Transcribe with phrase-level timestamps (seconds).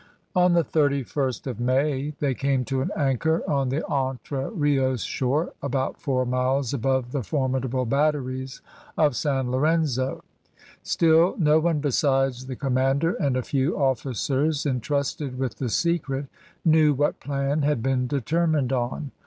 [0.35, 5.53] On the 31st of May they came to an anchor on the Entre Rios shore,
[5.61, 8.61] about four miles above the formidable batteries
[8.97, 10.23] of San Lorenzo.
[10.81, 16.25] Still, no one besides the commander and a few officers entrusted with the secret
[16.65, 19.11] knew what plan had been determined on.